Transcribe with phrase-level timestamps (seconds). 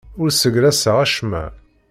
[0.21, 1.45] Ur ssegraseɣ acemma.